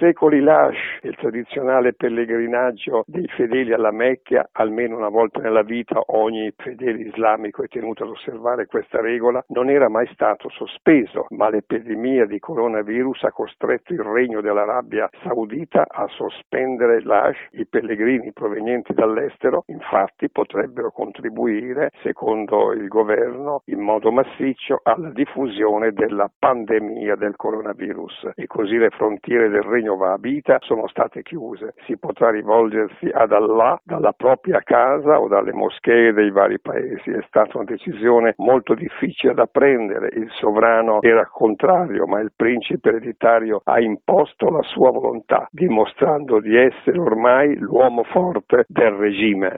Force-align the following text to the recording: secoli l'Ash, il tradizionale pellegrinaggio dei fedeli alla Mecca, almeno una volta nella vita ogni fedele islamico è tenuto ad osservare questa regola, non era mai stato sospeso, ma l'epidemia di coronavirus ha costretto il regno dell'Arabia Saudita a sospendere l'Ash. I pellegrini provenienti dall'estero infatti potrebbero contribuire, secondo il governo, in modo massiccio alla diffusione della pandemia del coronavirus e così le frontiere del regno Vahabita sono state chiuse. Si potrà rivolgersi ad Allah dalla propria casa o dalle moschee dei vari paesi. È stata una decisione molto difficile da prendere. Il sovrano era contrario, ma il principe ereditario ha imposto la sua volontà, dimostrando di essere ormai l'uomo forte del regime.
secoli 0.00 0.40
l'Ash, 0.40 1.00
il 1.02 1.14
tradizionale 1.16 1.92
pellegrinaggio 1.92 3.04
dei 3.06 3.26
fedeli 3.36 3.74
alla 3.74 3.90
Mecca, 3.90 4.48
almeno 4.52 4.96
una 4.96 5.10
volta 5.10 5.40
nella 5.40 5.62
vita 5.62 6.00
ogni 6.06 6.50
fedele 6.56 7.02
islamico 7.02 7.62
è 7.62 7.68
tenuto 7.68 8.04
ad 8.04 8.08
osservare 8.08 8.64
questa 8.64 9.02
regola, 9.02 9.44
non 9.48 9.68
era 9.68 9.90
mai 9.90 10.08
stato 10.14 10.48
sospeso, 10.48 11.26
ma 11.30 11.50
l'epidemia 11.50 12.24
di 12.24 12.38
coronavirus 12.38 13.24
ha 13.24 13.32
costretto 13.32 13.92
il 13.92 14.00
regno 14.00 14.40
dell'Arabia 14.40 15.06
Saudita 15.22 15.84
a 15.86 16.06
sospendere 16.08 17.02
l'Ash. 17.02 17.48
I 17.52 17.66
pellegrini 17.66 18.32
provenienti 18.32 18.94
dall'estero 18.94 19.64
infatti 19.66 20.30
potrebbero 20.30 20.92
contribuire, 20.92 21.90
secondo 22.02 22.72
il 22.72 22.88
governo, 22.88 23.60
in 23.66 23.80
modo 23.80 24.10
massiccio 24.10 24.80
alla 24.82 25.10
diffusione 25.10 25.92
della 25.92 26.30
pandemia 26.38 27.16
del 27.16 27.36
coronavirus 27.36 28.30
e 28.34 28.46
così 28.46 28.78
le 28.78 28.88
frontiere 28.88 29.50
del 29.50 29.62
regno 29.62 29.88
Vahabita 29.96 30.58
sono 30.60 30.86
state 30.88 31.22
chiuse. 31.22 31.74
Si 31.86 31.96
potrà 31.98 32.30
rivolgersi 32.30 33.08
ad 33.12 33.32
Allah 33.32 33.80
dalla 33.84 34.12
propria 34.12 34.60
casa 34.60 35.20
o 35.20 35.28
dalle 35.28 35.52
moschee 35.52 36.12
dei 36.12 36.30
vari 36.30 36.58
paesi. 36.60 37.10
È 37.10 37.22
stata 37.26 37.58
una 37.58 37.66
decisione 37.66 38.34
molto 38.36 38.74
difficile 38.74 39.34
da 39.34 39.46
prendere. 39.46 40.10
Il 40.14 40.30
sovrano 40.30 41.00
era 41.02 41.26
contrario, 41.26 42.06
ma 42.06 42.20
il 42.20 42.32
principe 42.34 42.88
ereditario 42.88 43.60
ha 43.64 43.80
imposto 43.80 44.48
la 44.50 44.62
sua 44.62 44.90
volontà, 44.90 45.46
dimostrando 45.50 46.40
di 46.40 46.56
essere 46.56 46.98
ormai 46.98 47.56
l'uomo 47.56 48.02
forte 48.04 48.64
del 48.68 48.92
regime. 48.92 49.56